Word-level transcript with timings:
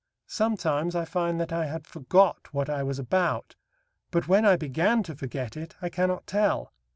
Sometimes 0.25 0.95
I 0.95 1.05
find 1.05 1.39
that 1.39 1.53
I 1.53 1.67
had 1.67 1.85
forgot 1.85 2.51
what 2.51 2.71
I 2.71 2.81
was 2.81 2.97
about, 2.97 3.55
but 4.09 4.27
when 4.27 4.45
I 4.47 4.55
began 4.55 5.03
to 5.03 5.15
forget 5.15 5.55
it, 5.55 5.75
I 5.79 5.89
cannot 5.89 6.25
tell. 6.25 6.73